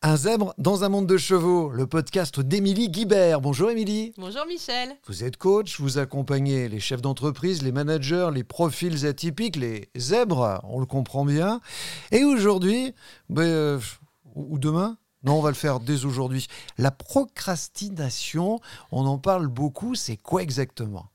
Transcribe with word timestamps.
Un 0.00 0.16
zèbre 0.16 0.54
dans 0.58 0.84
un 0.84 0.88
monde 0.88 1.08
de 1.08 1.16
chevaux, 1.16 1.70
le 1.70 1.88
podcast 1.88 2.38
d'Émilie 2.38 2.88
Guibert. 2.88 3.40
Bonjour 3.40 3.68
Émilie. 3.68 4.12
Bonjour 4.16 4.46
Michel. 4.46 4.96
Vous 5.08 5.24
êtes 5.24 5.36
coach, 5.36 5.80
vous 5.80 5.98
accompagnez 5.98 6.68
les 6.68 6.78
chefs 6.78 7.02
d'entreprise, 7.02 7.64
les 7.64 7.72
managers, 7.72 8.28
les 8.32 8.44
profils 8.44 9.04
atypiques, 9.06 9.56
les 9.56 9.90
zèbres, 9.96 10.60
on 10.62 10.78
le 10.78 10.86
comprend 10.86 11.24
bien. 11.24 11.60
Et 12.12 12.22
aujourd'hui, 12.22 12.94
ben, 13.28 13.42
euh, 13.42 13.80
ou 14.36 14.60
demain? 14.60 14.98
Non, 15.24 15.38
on 15.38 15.42
va 15.42 15.48
le 15.48 15.56
faire 15.56 15.80
dès 15.80 16.04
aujourd'hui. 16.04 16.46
La 16.78 16.92
procrastination, 16.92 18.60
on 18.92 19.04
en 19.04 19.18
parle 19.18 19.48
beaucoup, 19.48 19.96
c'est 19.96 20.16
quoi 20.16 20.44
exactement? 20.44 21.10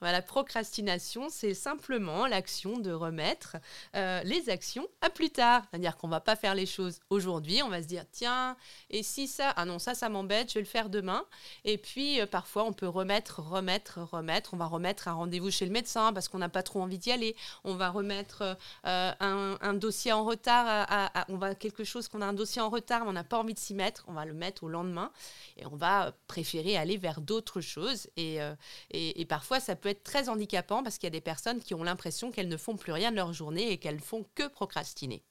La 0.00 0.22
procrastination, 0.22 1.28
c'est 1.28 1.54
simplement 1.54 2.26
l'action 2.26 2.78
de 2.78 2.92
remettre 2.92 3.56
euh, 3.96 4.22
les 4.22 4.48
actions 4.48 4.86
à 5.00 5.10
plus 5.10 5.30
tard. 5.30 5.64
C'est-à-dire 5.70 5.96
qu'on 5.96 6.06
ne 6.06 6.12
va 6.12 6.20
pas 6.20 6.36
faire 6.36 6.54
les 6.54 6.66
choses 6.66 7.00
aujourd'hui, 7.10 7.62
on 7.62 7.68
va 7.68 7.82
se 7.82 7.88
dire 7.88 8.04
tiens, 8.12 8.56
et 8.90 9.02
si 9.02 9.26
ça, 9.26 9.50
ah 9.56 9.64
non, 9.64 9.78
ça, 9.78 9.94
ça 9.94 10.08
m'embête, 10.08 10.50
je 10.50 10.54
vais 10.54 10.60
le 10.60 10.66
faire 10.66 10.88
demain. 10.88 11.24
Et 11.64 11.78
puis 11.78 12.20
euh, 12.20 12.26
parfois, 12.26 12.64
on 12.64 12.72
peut 12.72 12.88
remettre, 12.88 13.40
remettre, 13.40 13.98
remettre. 13.98 14.54
On 14.54 14.56
va 14.56 14.66
remettre 14.66 15.08
un 15.08 15.14
rendez-vous 15.14 15.50
chez 15.50 15.66
le 15.66 15.72
médecin 15.72 16.12
parce 16.12 16.28
qu'on 16.28 16.38
n'a 16.38 16.48
pas 16.48 16.62
trop 16.62 16.80
envie 16.80 16.98
d'y 16.98 17.10
aller. 17.10 17.34
On 17.64 17.74
va 17.74 17.90
remettre 17.90 18.56
euh, 18.86 19.12
un, 19.20 19.74
dossier 19.74 20.12
en 20.12 20.24
retard, 20.24 20.88
on 21.28 21.36
va 21.36 21.54
quelque 21.54 21.84
chose 21.84 22.08
qu'on 22.08 22.20
a 22.20 22.26
un 22.26 22.32
dossier 22.32 22.62
en 22.62 22.70
retard, 22.70 23.02
mais 23.02 23.10
on 23.10 23.12
n'a 23.12 23.24
pas 23.24 23.38
envie 23.38 23.54
de 23.54 23.58
s'y 23.58 23.74
mettre. 23.74 24.04
On 24.08 24.12
va 24.12 24.24
le 24.24 24.32
mettre 24.32 24.64
au 24.64 24.68
lendemain 24.68 25.10
et 25.56 25.66
on 25.66 25.76
va 25.76 26.12
préférer 26.26 26.76
aller 26.76 26.96
vers 26.96 27.20
d'autres 27.20 27.60
choses. 27.60 28.08
et 28.16 29.26
parfois, 29.28 29.60
ça 29.60 29.76
peut 29.76 29.87
être 29.88 30.04
très 30.04 30.28
handicapant 30.28 30.82
parce 30.82 30.98
qu'il 30.98 31.06
y 31.06 31.08
a 31.08 31.10
des 31.10 31.20
personnes 31.20 31.60
qui 31.60 31.74
ont 31.74 31.82
l'impression 31.82 32.30
qu'elles 32.30 32.48
ne 32.48 32.56
font 32.56 32.76
plus 32.76 32.92
rien 32.92 33.10
de 33.10 33.16
leur 33.16 33.32
journée 33.32 33.70
et 33.72 33.78
qu'elles 33.78 34.00
font 34.00 34.24
que 34.34 34.46
procrastiner. 34.46 35.22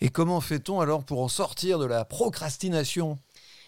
Et 0.00 0.08
comment 0.08 0.40
fait-on 0.40 0.80
alors 0.80 1.04
pour 1.04 1.22
en 1.22 1.28
sortir 1.28 1.78
de 1.78 1.84
la 1.84 2.04
procrastination? 2.04 3.18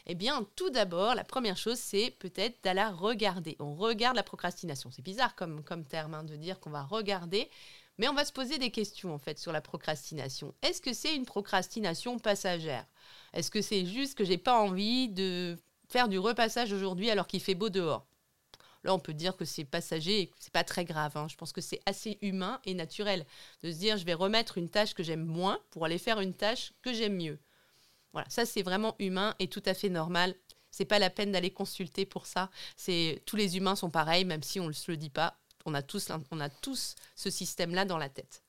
Eh 0.06 0.14
bien, 0.14 0.46
tout 0.56 0.70
d'abord, 0.70 1.14
la 1.14 1.24
première 1.24 1.56
chose, 1.56 1.78
c'est 1.78 2.10
peut-être 2.18 2.64
d'aller 2.64 2.84
regarder. 2.84 3.56
On 3.60 3.74
regarde 3.74 4.16
la 4.16 4.22
procrastination. 4.22 4.90
C'est 4.90 5.02
bizarre 5.02 5.34
comme, 5.34 5.62
comme 5.62 5.84
terme 5.84 6.14
hein, 6.14 6.24
de 6.24 6.36
dire 6.36 6.58
qu'on 6.58 6.70
va 6.70 6.82
regarder, 6.82 7.48
mais 7.98 8.08
on 8.08 8.14
va 8.14 8.24
se 8.24 8.32
poser 8.32 8.58
des 8.58 8.70
questions 8.70 9.14
en 9.14 9.18
fait 9.18 9.38
sur 9.38 9.52
la 9.52 9.60
procrastination. 9.60 10.54
Est-ce 10.62 10.80
que 10.80 10.94
c'est 10.94 11.14
une 11.14 11.26
procrastination 11.26 12.18
passagère? 12.18 12.86
Est-ce 13.34 13.50
que 13.50 13.60
c'est 13.60 13.84
juste 13.84 14.16
que 14.16 14.24
j'ai 14.24 14.38
pas 14.38 14.58
envie 14.58 15.08
de 15.08 15.58
faire 15.88 16.08
du 16.08 16.18
repassage 16.18 16.72
aujourd'hui 16.72 17.10
alors 17.10 17.26
qu'il 17.26 17.40
fait 17.40 17.54
beau 17.54 17.68
dehors? 17.68 18.06
Là, 18.82 18.94
on 18.94 18.98
peut 18.98 19.12
dire 19.12 19.36
que 19.36 19.44
c'est 19.44 19.64
passager 19.64 20.22
et 20.22 20.32
c'est 20.38 20.52
pas 20.52 20.64
très 20.64 20.84
grave. 20.84 21.16
Hein. 21.16 21.26
Je 21.28 21.36
pense 21.36 21.52
que 21.52 21.60
c'est 21.60 21.80
assez 21.84 22.18
humain 22.22 22.60
et 22.64 22.74
naturel 22.74 23.26
de 23.62 23.70
se 23.70 23.76
dire 23.76 23.98
je 23.98 24.04
vais 24.04 24.14
remettre 24.14 24.56
une 24.56 24.70
tâche 24.70 24.94
que 24.94 25.02
j'aime 25.02 25.24
moins 25.24 25.58
pour 25.70 25.84
aller 25.84 25.98
faire 25.98 26.20
une 26.20 26.34
tâche 26.34 26.72
que 26.82 26.92
j'aime 26.92 27.16
mieux. 27.16 27.38
Voilà, 28.12 28.28
ça 28.30 28.46
c'est 28.46 28.62
vraiment 28.62 28.96
humain 28.98 29.34
et 29.38 29.48
tout 29.48 29.62
à 29.66 29.74
fait 29.74 29.90
normal. 29.90 30.34
C'est 30.70 30.84
pas 30.84 30.98
la 30.98 31.10
peine 31.10 31.32
d'aller 31.32 31.50
consulter 31.50 32.06
pour 32.06 32.26
ça. 32.26 32.50
Tous 33.26 33.36
les 33.36 33.56
humains 33.56 33.76
sont 33.76 33.90
pareils, 33.90 34.24
même 34.24 34.42
si 34.42 34.60
on 34.60 34.68
ne 34.68 34.72
se 34.72 34.90
le 34.90 34.96
dit 34.96 35.10
pas. 35.10 35.36
On 35.66 35.74
a 35.74 35.82
tous 35.82 36.08
ce 37.16 37.30
système-là 37.30 37.84
dans 37.84 37.98
la 37.98 38.08
tête. 38.08 38.42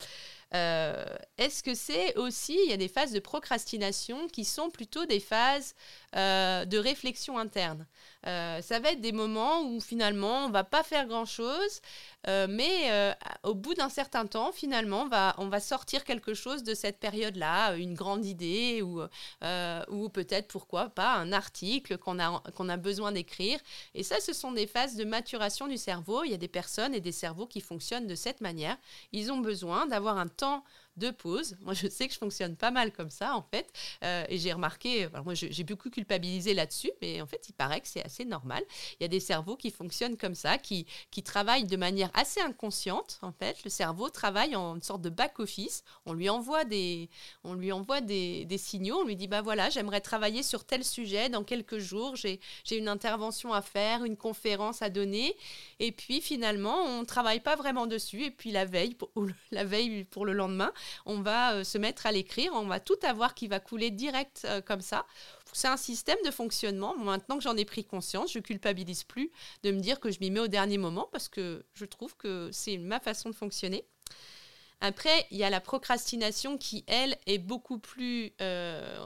Euh, 0.54 1.06
est-ce 1.38 1.64
que 1.64 1.74
c'est 1.74 2.18
aussi, 2.18 2.58
il 2.66 2.70
y 2.70 2.74
a 2.74 2.78
des 2.78 2.90
phases 2.90 3.14
de 3.14 3.20
procrastination 3.20 4.28
qui 4.28 4.44
sont 4.44 4.70
plutôt 4.70 5.06
des 5.06 5.22
phases 5.22 5.76
euh, 6.16 6.66
de 6.66 6.78
réflexion 6.78 7.38
interne 7.38 7.88
euh, 8.28 8.62
Ça 8.62 8.80
va 8.80 8.92
être 8.92 9.00
des 9.00 9.14
moments 9.14 9.62
où 9.62 9.80
finalement 9.80 10.46
on 10.46 10.50
va 10.50 10.66
pas 10.66 10.84
faire 10.84 11.08
grand-chose, 11.08 11.82
mais 12.28 13.16
au 13.44 13.56
bout 13.56 13.74
d'un 13.74 13.90
certain 13.90 14.28
temps, 14.28 14.52
finalement, 14.52 15.04
on 15.04 15.08
va, 15.08 15.34
on 15.38 15.48
va 15.48 15.60
sortir 15.60 16.04
quelque 16.04 16.34
chose 16.34 16.64
de 16.64 16.76
cette 16.76 17.00
période-là, 17.00 17.74
une 17.76 17.96
grande 17.96 18.26
idée 18.26 18.82
ou, 18.84 19.02
ou 19.90 20.10
peut-être, 20.10 20.48
pourquoi 20.48 20.90
pas, 20.90 21.16
un 21.16 21.32
article 21.32 21.98
qu'on 21.98 22.20
a, 22.20 22.44
qu'on 22.56 22.70
a 22.70 22.78
besoin 22.78 23.12
d'écrire. 23.12 23.60
Et 23.96 24.04
ça, 24.04 24.20
ce 24.20 24.34
sont 24.34 24.52
des 24.52 24.68
phases 24.68 24.96
de 24.96 25.04
maturation 25.04 25.68
du 25.68 25.78
cerveau. 25.78 26.24
Il 26.24 26.32
y 26.32 26.36
a 26.36 26.38
des 26.38 26.48
personnes 26.48 26.94
et 26.94 27.00
des 27.00 27.12
cerveaux 27.12 27.48
qui 27.48 27.62
fonctionnent 27.62 28.08
de 28.08 28.16
cette 28.16 28.42
manière. 28.42 28.78
Ils 29.12 29.32
ont 29.32 29.40
besoin 29.40 29.88
d'avoir 29.88 30.18
un 30.18 30.28
temps 30.42 30.64
de 30.98 31.10
pause. 31.12 31.56
Moi, 31.62 31.74
je 31.74 31.88
sais 31.88 32.08
que 32.08 32.14
je 32.14 32.20
fonctionne 32.20 32.56
pas 32.56 32.72
mal 32.72 32.92
comme 32.92 33.10
ça, 33.10 33.36
en 33.36 33.42
fait. 33.42 33.72
Euh, 34.04 34.26
et 34.30 34.38
j'ai 34.38 34.54
remarqué, 34.54 35.08
moi, 35.24 35.34
j'ai 35.34 35.64
beaucoup 35.64 35.90
culpabilisé 35.90 36.54
là-dessus, 36.54 36.92
mais 37.02 37.22
en 37.22 37.28
fait, 37.28 37.50
il 37.50 37.54
paraît 37.54 37.82
que 37.82 37.88
c'est 37.88 38.04
assez 38.04 38.26
normal. 38.26 38.64
Il 39.00 39.04
y 39.04 39.06
a 39.06 39.08
des 39.08 39.20
cerveaux 39.20 39.56
qui 39.56 39.72
fonctionnent 39.72 40.18
comme 40.18 40.36
ça, 40.36 40.58
qui, 40.58 40.86
qui 41.12 41.24
travaillent 41.24 41.66
de 41.66 41.78
manière 41.78 42.10
assez 42.14 42.42
inconsciente, 42.42 43.20
en 43.22 43.32
fait. 43.32 43.64
Le 43.64 43.70
cerveau 43.70 44.10
travaille 44.10 44.56
en 44.56 44.76
une 44.76 44.82
sorte 44.82 45.02
de 45.02 45.10
back-office. 45.10 45.84
On 46.06 46.14
lui 46.14 46.30
envoie, 46.30 46.66
des, 46.66 47.10
on 47.44 47.54
lui 47.54 47.72
envoie 47.72 48.02
des, 48.02 48.46
des, 48.46 48.58
signaux. 48.58 48.98
On 48.98 49.06
lui 49.06 49.16
dit, 49.16 49.28
bah 49.28 49.42
voilà, 49.42 49.70
j'aimerais 49.70 50.02
travailler 50.02 50.44
sur 50.44 50.66
tel 50.66 50.84
sujet 50.84 51.30
dans 51.30 51.44
quelques 51.44 51.80
jours. 51.80 52.16
J'ai 52.16 52.40
une 52.72 52.88
intervention 52.88 53.54
à 53.54 53.62
faire, 53.62 54.04
une 54.04 54.18
conférence 54.18 54.82
à 54.82 54.90
donner. 54.90 55.36
Et 55.80 55.92
puis, 55.92 56.22
finalement, 56.22 56.84
on 56.84 57.02
ne 57.02 57.06
travaille 57.06 57.40
pas 57.40 57.56
vraiment 57.56 57.88
dessus. 57.88 58.24
Et 58.26 58.32
puis, 58.32 58.52
la 58.52 58.66
veille, 58.66 58.96
pour, 58.96 59.12
la 59.52 59.64
veille 59.64 60.04
pour 60.06 60.26
le 60.26 60.34
lendemain, 60.34 60.72
on 61.06 61.22
va 61.22 61.54
euh, 61.54 61.64
se 61.64 61.78
mettre 61.78 62.06
à 62.06 62.12
l'écrire, 62.12 62.52
on 62.54 62.66
va 62.66 62.80
tout 62.80 63.00
avoir 63.04 63.34
qui 63.34 63.48
va 63.48 63.60
couler 63.60 63.92
direct 63.92 64.44
euh, 64.46 64.62
comme 64.62 64.82
ça. 64.82 65.06
C'est 65.54 65.68
un 65.68 65.78
système 65.78 66.18
de 66.26 66.32
fonctionnement. 66.32 66.96
Maintenant 66.98 67.38
que 67.38 67.44
j'en 67.44 67.58
ai 67.58 67.66
pris 67.66 67.84
conscience, 67.84 68.32
je 68.32 68.40
culpabilise 68.40 69.04
plus 69.04 69.32
de 69.64 69.72
me 69.72 69.80
dire 69.80 70.00
que 70.00 70.12
je 70.12 70.20
m'y 70.20 70.32
mets 70.32 70.40
au 70.40 70.48
dernier 70.48 70.78
moment 70.78 71.10
parce 71.12 71.28
que 71.28 71.66
je 71.74 71.86
trouve 71.86 72.16
que 72.16 72.50
c'est 72.52 72.78
ma 72.78 73.00
façon 73.00 73.30
de 73.30 73.36
fonctionner. 73.36 73.86
Après, 74.84 75.28
il 75.30 75.38
y 75.38 75.44
a 75.44 75.52
la 75.52 75.62
procrastination 75.62 76.58
qui, 76.58 76.84
elle, 76.88 77.16
est 77.28 77.38
beaucoup 77.38 77.78
plus, 77.78 78.34
euh, 78.42 78.98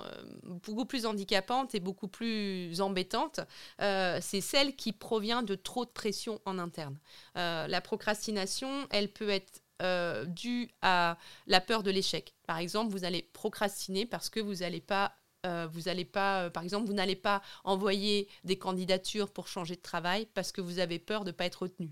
beaucoup 0.44 0.86
plus 0.86 1.06
handicapante 1.06 1.76
et 1.76 1.82
beaucoup 1.82 2.08
plus 2.08 2.80
embêtante. 2.80 3.42
c'est 3.80 4.40
celle 4.40 4.76
qui 4.78 4.94
provient 4.94 5.44
de 5.44 5.56
trop 5.56 5.84
de 5.84 5.90
pression 5.90 6.40
en 6.46 6.60
interne. 6.60 6.98
la 7.36 7.82
procrastination, 7.82 8.88
elle 8.90 9.12
peut 9.12 9.30
être 9.30 9.65
euh, 9.82 10.26
dû 10.26 10.70
à 10.82 11.18
la 11.48 11.62
peur 11.62 11.84
de 11.84 11.92
l'échec. 11.92 12.34
Par 12.48 12.58
exemple, 12.58 12.92
vous 12.92 13.04
allez 13.04 13.24
procrastiner 13.34 14.06
parce 14.06 14.30
que 14.30 14.40
vous 14.40 14.56
n'allez 14.56 14.82
pas 14.82 15.16
euh, 15.46 15.68
vous 15.72 15.82
n'allez 15.82 16.06
pas, 16.06 16.46
euh, 16.46 16.50
par 16.50 16.64
exemple, 16.64 16.88
vous 16.88 16.94
n'allez 16.94 17.16
pas 17.16 17.42
envoyer 17.64 18.28
des 18.44 18.58
candidatures 18.58 19.32
pour 19.32 19.48
changer 19.48 19.76
de 19.76 19.82
travail 19.82 20.28
parce 20.34 20.52
que 20.52 20.62
vous 20.62 20.80
avez 20.80 20.98
peur 20.98 21.24
de 21.24 21.30
ne 21.30 21.36
pas 21.36 21.46
être 21.46 21.64
retenu. 21.64 21.92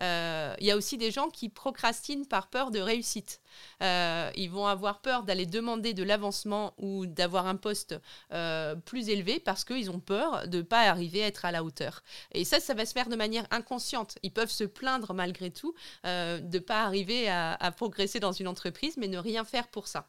Euh, 0.00 0.54
il 0.60 0.66
y 0.66 0.70
a 0.70 0.76
aussi 0.76 0.96
des 0.96 1.10
gens 1.10 1.28
qui 1.28 1.48
procrastinent 1.48 2.26
par 2.26 2.48
peur 2.48 2.70
de 2.70 2.78
réussite. 2.78 3.40
Euh, 3.82 4.30
ils 4.36 4.50
vont 4.50 4.66
avoir 4.66 5.00
peur 5.00 5.24
d'aller 5.24 5.46
demander 5.46 5.94
de 5.94 6.02
l'avancement 6.02 6.74
ou 6.78 7.06
d'avoir 7.06 7.46
un 7.46 7.56
poste 7.56 7.96
euh, 8.32 8.76
plus 8.76 9.08
élevé 9.08 9.40
parce 9.40 9.64
qu'ils 9.64 9.90
ont 9.90 10.00
peur 10.00 10.46
de 10.46 10.58
ne 10.58 10.62
pas 10.62 10.82
arriver 10.82 11.24
à 11.24 11.26
être 11.26 11.44
à 11.44 11.50
la 11.50 11.64
hauteur. 11.64 12.02
Et 12.32 12.44
ça, 12.44 12.60
ça 12.60 12.74
va 12.74 12.86
se 12.86 12.92
faire 12.92 13.08
de 13.08 13.16
manière 13.16 13.46
inconsciente. 13.50 14.18
Ils 14.22 14.32
peuvent 14.32 14.50
se 14.50 14.64
plaindre 14.64 15.14
malgré 15.14 15.50
tout 15.50 15.74
de 16.04 16.40
ne 16.40 16.58
pas 16.58 16.84
arriver 16.84 17.28
à, 17.28 17.72
progresser 17.76 18.20
dans 18.20 18.32
une 18.32 18.48
entreprise, 18.48 18.96
mais 18.96 19.08
ne 19.08 19.18
rien 19.18 19.44
faire 19.44 19.68
pour 19.68 19.88
ça. 19.88 20.08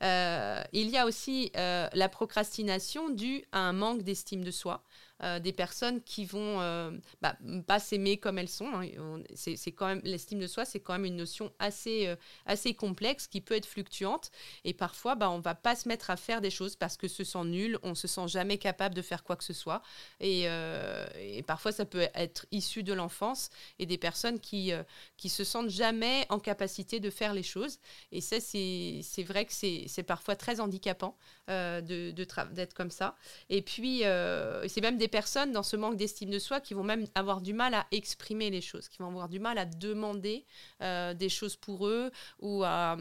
il 0.00 0.88
y 0.88 0.96
a 0.96 1.06
aussi 1.06 1.50
la 1.54 2.08
procrastination 2.08 3.10
due 3.10 3.44
à 3.52 3.60
un 3.60 3.72
manque 3.72 4.02
d'estime 4.02 4.44
de 4.44 4.50
soi. 4.50 4.84
Euh, 5.24 5.38
des 5.38 5.52
personnes 5.52 6.02
qui 6.02 6.24
vont 6.24 6.60
euh, 6.60 6.90
bah, 7.20 7.36
pas 7.68 7.78
s'aimer 7.78 8.16
comme 8.16 8.38
elles 8.38 8.48
sont. 8.48 8.66
Hein. 8.74 9.22
C'est 9.36 9.70
quand 9.70 9.86
même 9.86 10.00
l'estime 10.02 10.40
de 10.40 10.48
soi, 10.48 10.64
c'est 10.64 10.80
quand 10.80 10.94
même 10.94 11.04
une 11.04 11.14
notion 11.14 11.52
assez 11.60 12.08
euh, 12.08 12.16
assez 12.44 12.74
complexe 12.74 13.28
qui 13.28 13.40
peut 13.40 13.54
être 13.54 13.66
fluctuante 13.66 14.32
et 14.64 14.74
parfois 14.74 15.14
bah 15.14 15.30
on 15.30 15.38
va 15.38 15.54
pas 15.54 15.76
se 15.76 15.86
mettre 15.88 16.10
à 16.10 16.16
faire 16.16 16.40
des 16.40 16.50
choses 16.50 16.74
parce 16.74 16.96
que 16.96 17.06
se 17.06 17.22
sent 17.22 17.44
nul, 17.44 17.78
on 17.84 17.94
se 17.94 18.08
sent 18.08 18.26
jamais 18.26 18.58
capable 18.58 18.96
de 18.96 19.02
faire 19.02 19.22
quoi 19.22 19.36
que 19.36 19.44
ce 19.44 19.52
soit 19.52 19.82
et, 20.18 20.48
parfois 21.46 21.70
ça 21.70 21.84
peut 21.84 22.08
être 22.14 22.46
issu 22.50 22.82
de 22.82 22.92
l'enfance 22.92 23.50
et 23.78 23.86
des 23.86 23.98
personnes 23.98 24.40
qui 24.40 24.72
qui 25.16 25.28
se 25.28 25.44
sentent 25.44 25.70
jamais 25.70 26.26
en 26.30 26.40
capacité 26.40 26.98
de 26.98 27.10
faire 27.10 27.32
les 27.32 27.42
choses 27.42 27.78
et 28.10 28.20
ça 28.20 28.40
c'est 28.40 29.22
vrai 29.24 29.44
que 29.44 29.52
c'est 29.52 30.02
parfois 30.02 30.34
très 30.34 30.60
handicapant 30.60 31.16
de 31.48 32.10
d'être 32.10 32.74
comme 32.74 32.90
ça 32.90 33.14
et 33.50 33.62
puis 33.62 34.02
c'est 34.68 34.80
même 34.80 34.98
des 34.98 35.11
personnes 35.12 35.52
dans 35.52 35.62
ce 35.62 35.76
manque 35.76 35.96
d'estime 35.96 36.30
de 36.30 36.40
soi 36.40 36.60
qui 36.60 36.74
vont 36.74 36.82
même 36.82 37.06
avoir 37.14 37.40
du 37.40 37.52
mal 37.52 37.74
à 37.74 37.86
exprimer 37.92 38.50
les 38.50 38.60
choses, 38.60 38.88
qui 38.88 38.98
vont 38.98 39.08
avoir 39.08 39.28
du 39.28 39.38
mal 39.38 39.58
à 39.58 39.64
demander 39.64 40.44
euh, 40.82 41.14
des 41.14 41.28
choses 41.28 41.54
pour 41.54 41.86
eux 41.86 42.10
ou 42.40 42.64
à, 42.64 42.96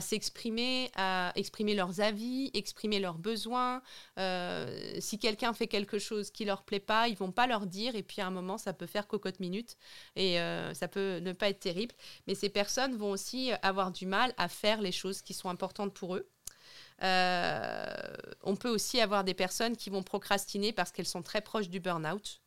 s'exprimer, 0.00 0.90
à 0.94 1.32
exprimer 1.34 1.74
leurs 1.74 2.00
avis, 2.00 2.50
exprimer 2.54 3.00
leurs 3.00 3.18
besoins. 3.18 3.82
Euh, 4.18 4.96
si 5.00 5.18
quelqu'un 5.18 5.52
fait 5.52 5.66
quelque 5.66 5.98
chose 5.98 6.30
qui 6.30 6.44
leur 6.44 6.62
plaît 6.62 6.80
pas, 6.80 7.08
ils 7.08 7.16
vont 7.16 7.32
pas 7.32 7.46
leur 7.46 7.66
dire 7.66 7.96
et 7.96 8.02
puis 8.02 8.22
à 8.22 8.26
un 8.26 8.30
moment 8.30 8.56
ça 8.56 8.72
peut 8.72 8.86
faire 8.86 9.06
cocotte 9.06 9.40
minute 9.40 9.76
et 10.14 10.40
euh, 10.40 10.72
ça 10.72 10.88
peut 10.88 11.18
ne 11.18 11.32
pas 11.32 11.48
être 11.48 11.60
terrible. 11.60 11.94
Mais 12.26 12.34
ces 12.34 12.48
personnes 12.48 12.96
vont 12.96 13.10
aussi 13.10 13.50
avoir 13.62 13.90
du 13.90 14.06
mal 14.06 14.32
à 14.36 14.48
faire 14.48 14.80
les 14.80 14.92
choses 14.92 15.20
qui 15.20 15.34
sont 15.34 15.50
importantes 15.50 15.92
pour 15.92 16.16
eux. 16.16 16.26
On 18.46 18.56
peut 18.56 18.70
aussi 18.70 19.00
avoir 19.00 19.24
des 19.24 19.34
personnes 19.34 19.76
qui 19.76 19.90
vont 19.90 20.02
procrastiner 20.02 20.72
parce 20.72 20.92
qu'elles 20.92 21.06
sont 21.06 21.22
très 21.22 21.40
proches 21.40 21.68
du 21.68 21.80
burn-out. 21.80 22.40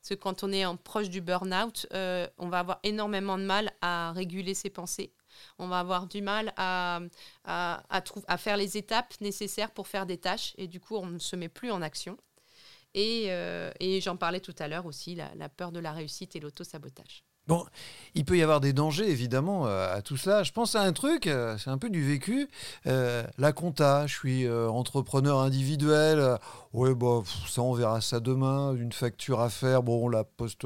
Parce 0.00 0.10
que 0.10 0.14
quand 0.14 0.44
on 0.44 0.52
est 0.52 0.64
en 0.64 0.76
proche 0.76 1.08
du 1.08 1.20
burn-out, 1.20 1.86
euh, 1.92 2.28
on 2.38 2.48
va 2.48 2.60
avoir 2.60 2.78
énormément 2.84 3.36
de 3.36 3.42
mal 3.42 3.72
à 3.80 4.12
réguler 4.12 4.54
ses 4.54 4.70
pensées. 4.70 5.12
On 5.58 5.66
va 5.66 5.80
avoir 5.80 6.06
du 6.06 6.22
mal 6.22 6.52
à, 6.56 7.00
à, 7.44 8.38
faire 8.38 8.56
les 8.56 8.76
étapes 8.76 9.14
nécessaires 9.20 9.72
pour 9.72 9.88
faire 9.88 10.06
des 10.06 10.18
tâches 10.18 10.54
et 10.56 10.68
du 10.68 10.80
coup, 10.80 10.96
on 10.96 11.06
ne 11.06 11.18
se 11.18 11.34
met 11.34 11.48
plus 11.48 11.70
en 11.70 11.82
action. 11.82 12.16
Et, 12.94 13.26
euh, 13.32 13.72
j'en 14.00 14.16
parlais 14.16 14.40
tout 14.40 14.54
à 14.58 14.68
l'heure 14.68 14.86
aussi, 14.86 15.14
la, 15.14 15.34
la 15.34 15.48
peur 15.48 15.72
de 15.72 15.80
la 15.80 15.92
réussite 15.92 16.36
et 16.36 16.40
l'auto-sabotage. 16.40 17.24
Bon, 17.48 17.64
il 18.14 18.26
peut 18.26 18.36
y 18.36 18.42
avoir 18.42 18.60
des 18.60 18.74
dangers, 18.74 19.10
évidemment, 19.10 19.66
euh, 19.66 19.96
à 19.96 20.02
tout 20.02 20.18
cela. 20.18 20.42
Je 20.42 20.52
pense 20.52 20.74
à 20.74 20.82
un 20.82 20.92
truc, 20.92 21.26
euh, 21.26 21.56
c'est 21.56 21.70
un 21.70 21.78
peu 21.78 21.88
du 21.88 22.06
vécu. 22.06 22.46
Euh, 22.86 23.24
la 23.38 23.52
compta, 23.52 24.06
je 24.06 24.14
suis 24.14 24.48
entrepreneur 24.48 25.38
individuel. 25.38 26.36
ouais, 26.74 26.94
bah, 26.94 27.22
ça, 27.48 27.62
on 27.62 27.72
verra 27.72 28.02
ça 28.02 28.20
demain. 28.20 28.74
Une 28.74 28.92
facture 28.92 29.40
à 29.40 29.48
faire, 29.48 29.82
bon, 29.82 30.10
la 30.10 30.24
poste. 30.24 30.62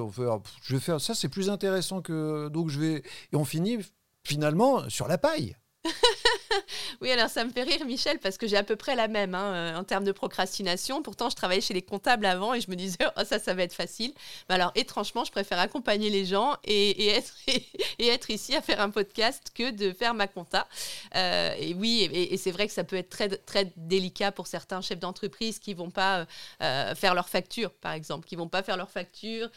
Je 0.63 0.75
vais 0.75 0.81
faire. 0.81 1.01
Ça, 1.01 1.15
c'est 1.15 1.29
plus 1.29 1.51
intéressant 1.51 2.03
que. 2.03 2.49
Donc, 2.49 2.69
je 2.69 2.81
vais. 2.81 3.03
Et 3.33 3.37
on 3.37 3.45
finit 3.45 3.79
finalement 4.25 4.89
sur 4.89 5.07
la 5.07 5.19
paille. 5.19 5.57
oui, 7.01 7.11
alors 7.11 7.29
ça 7.29 7.45
me 7.45 7.51
fait 7.51 7.63
rire, 7.63 7.85
Michel, 7.85 8.19
parce 8.19 8.39
que 8.39 8.47
j'ai 8.47 8.57
à 8.57 8.63
peu 8.63 8.77
près 8.77 8.97
la 8.97 9.09
même 9.09 9.35
hein, 9.35 9.55
euh, 9.55 9.77
en 9.77 9.85
termes 9.85 10.05
de 10.05 10.13
procrastination. 10.13 11.03
Pourtant, 11.03 11.31
je 11.31 11.37
travaillais 11.37 11.61
chez 11.61 11.75
les 11.75 11.83
comptables 11.83 12.27
avant 12.27 12.55
et 12.55 12.61
je 12.61 12.71
me 12.71 12.77
disais, 12.77 12.99
oh, 13.01 13.23
ça, 13.25 13.39
ça 13.39 13.55
va 13.55 13.63
être 13.63 13.75
facile. 13.75 14.13
Mais 14.49 14.57
alors, 14.57 14.73
étrangement, 14.75 15.25
je 15.25 15.33
préfère 15.33 15.59
accompagner 15.59 16.11
les 16.11 16.25
gens 16.27 16.57
et, 16.65 17.09
être, 17.99 18.31
ici 18.31 18.57
à 18.57 18.63
faire 18.63 18.81
un 18.81 18.91
podcast 18.91 19.51
que 19.55 19.71
de 19.71 19.93
faire 19.93 20.15
ma 20.15 20.27
compta. 20.27 20.67
Euh, 21.15 21.55
et 21.59 21.75
oui, 21.75 22.09
et, 22.13 22.37
c'est 22.37 22.51
vrai 22.51 22.67
que 22.67 22.73
ça 22.73 22.85
peut 22.85 22.97
être 22.97 23.11
très, 23.11 23.73
délicat 23.77 24.33
pour 24.33 24.47
certains 24.47 24.81
chefs 24.81 24.99
d'entreprise 24.99 25.59
qui 25.59 25.75
vont 25.75 25.91
pas 25.91 26.27
euh, 26.63 26.95
faire 26.95 27.15
leurs 27.15 27.29
factures, 27.29 27.71
par 27.71 27.93
exemple, 27.93 28.27
qui 28.27 28.37
vont 28.37 28.49
pas 28.49 28.63
faire 28.63 28.77
leurs 28.77 28.91
factures, 28.91 29.49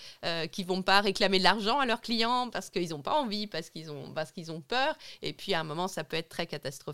qui 0.51 0.63
vont 0.63 0.81
pas 0.81 1.01
réclamer 1.01 1.39
de 1.39 1.43
l'argent 1.43 1.79
à 1.79 1.85
leurs 1.85 2.01
clients 2.01 2.49
parce 2.49 2.69
qu'ils 2.69 2.89
n'ont 2.89 3.01
pas 3.01 3.13
envie, 3.13 3.47
parce 3.47 3.69
qu'ils 3.69 3.91
ont, 3.91 4.11
parce 4.13 4.31
qu'ils 4.31 4.51
ont 4.51 4.61
peur. 4.61 4.95
Et 5.21 5.33
puis, 5.33 5.53
à 5.53 5.59
un 5.59 5.63
moment, 5.63 5.87
ça 5.87 6.03
peut 6.03 6.17
être 6.17 6.29
très 6.29 6.45
catastrophique. 6.45 6.84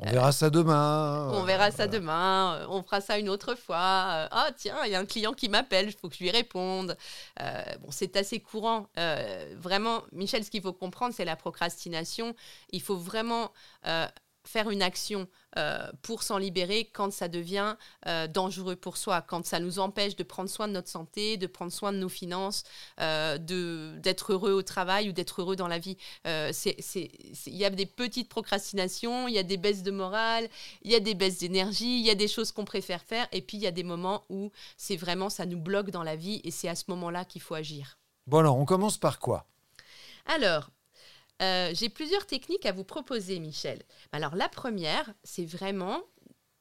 On 0.00 0.10
verra 0.10 0.32
ça 0.32 0.50
demain. 0.50 1.30
On 1.32 1.42
verra 1.44 1.70
ça 1.70 1.86
demain. 1.86 2.58
Euh, 2.60 2.66
on 2.68 2.82
fera 2.82 3.00
ça 3.00 3.18
une 3.18 3.28
autre 3.28 3.54
fois. 3.54 3.76
Euh, 3.76 4.28
ah 4.30 4.48
tiens, 4.56 4.76
il 4.84 4.92
y 4.92 4.94
a 4.94 5.00
un 5.00 5.04
client 5.04 5.32
qui 5.32 5.48
m'appelle, 5.48 5.88
il 5.88 5.92
faut 5.92 6.08
que 6.08 6.14
je 6.14 6.24
lui 6.24 6.30
réponde. 6.30 6.96
Euh, 7.40 7.62
bon, 7.80 7.90
c'est 7.90 8.16
assez 8.16 8.40
courant. 8.40 8.88
vraiment, 9.58 10.02
Michel, 10.12 10.44
ce 10.44 10.50
qu'il 10.50 10.62
faut 10.62 10.72
comprendre, 10.72 11.14
c'est 11.14 11.24
la 11.24 11.36
procrastination. 11.36 12.34
Il 12.70 12.82
faut 12.82 12.96
vraiment 12.96 13.52
faire 14.46 14.70
une 14.70 14.82
action 14.82 15.28
euh, 15.58 15.90
pour 16.02 16.22
s'en 16.22 16.38
libérer 16.38 16.90
quand 16.92 17.12
ça 17.12 17.28
devient 17.28 17.76
euh, 18.06 18.26
dangereux 18.26 18.76
pour 18.76 18.96
soi, 18.96 19.22
quand 19.22 19.46
ça 19.46 19.58
nous 19.58 19.78
empêche 19.78 20.16
de 20.16 20.22
prendre 20.22 20.50
soin 20.50 20.68
de 20.68 20.72
notre 20.72 20.88
santé, 20.88 21.36
de 21.36 21.46
prendre 21.46 21.72
soin 21.72 21.92
de 21.92 21.98
nos 21.98 22.08
finances, 22.08 22.64
euh, 23.00 23.38
d'être 23.38 24.32
heureux 24.32 24.52
au 24.52 24.62
travail 24.62 25.08
ou 25.08 25.12
d'être 25.12 25.40
heureux 25.40 25.56
dans 25.56 25.68
la 25.68 25.78
vie. 25.78 25.96
Il 26.24 27.56
y 27.56 27.64
a 27.64 27.70
des 27.70 27.86
petites 27.86 28.28
procrastinations, 28.28 29.28
il 29.28 29.34
y 29.34 29.38
a 29.38 29.42
des 29.42 29.56
baisses 29.56 29.82
de 29.82 29.90
morale, 29.90 30.48
il 30.82 30.90
y 30.90 30.94
a 30.94 31.00
des 31.00 31.14
baisses 31.14 31.38
d'énergie, 31.38 32.00
il 32.00 32.06
y 32.06 32.10
a 32.10 32.14
des 32.14 32.28
choses 32.28 32.52
qu'on 32.52 32.64
préfère 32.64 33.02
faire, 33.02 33.26
et 33.32 33.40
puis 33.40 33.56
il 33.56 33.62
y 33.62 33.66
a 33.66 33.72
des 33.72 33.84
moments 33.84 34.24
où 34.28 34.50
c'est 34.76 34.96
vraiment, 34.96 35.30
ça 35.30 35.46
nous 35.46 35.58
bloque 35.58 35.90
dans 35.90 36.02
la 36.02 36.16
vie, 36.16 36.40
et 36.44 36.50
c'est 36.50 36.68
à 36.68 36.74
ce 36.74 36.84
moment-là 36.88 37.24
qu'il 37.24 37.40
faut 37.40 37.54
agir. 37.54 37.98
Bon 38.26 38.38
alors, 38.38 38.58
on 38.58 38.64
commence 38.64 38.98
par 38.98 39.20
quoi? 39.20 39.46
Alors, 40.26 40.70
euh, 41.42 41.70
j'ai 41.74 41.88
plusieurs 41.88 42.26
techniques 42.26 42.66
à 42.66 42.72
vous 42.72 42.84
proposer, 42.84 43.38
Michel. 43.40 43.82
Alors 44.12 44.34
la 44.34 44.48
première, 44.48 45.12
c'est 45.22 45.44
vraiment 45.44 46.02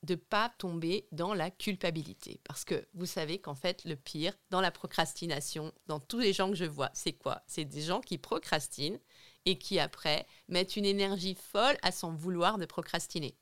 de 0.03 0.13
ne 0.13 0.19
pas 0.19 0.53
tomber 0.57 1.07
dans 1.11 1.33
la 1.33 1.49
culpabilité. 1.49 2.39
Parce 2.43 2.63
que 2.63 2.87
vous 2.93 3.05
savez 3.05 3.39
qu'en 3.39 3.55
fait, 3.55 3.83
le 3.85 3.95
pire 3.95 4.33
dans 4.51 4.61
la 4.61 4.71
procrastination, 4.71 5.73
dans 5.87 5.99
tous 5.99 6.19
les 6.19 6.31
gens 6.31 6.49
que 6.49 6.55
je 6.55 6.65
vois, 6.65 6.91
c'est 6.93 7.13
quoi? 7.13 7.41
C'est 7.47 7.65
des 7.65 7.81
gens 7.81 8.01
qui 8.01 8.17
procrastinent 8.17 8.99
et 9.45 9.57
qui 9.57 9.79
après 9.79 10.25
mettent 10.47 10.75
une 10.75 10.85
énergie 10.85 11.35
folle 11.35 11.77
à 11.81 11.91
s'en 11.91 12.13
vouloir 12.13 12.57
de 12.57 12.65
procrastiner. 12.65 13.35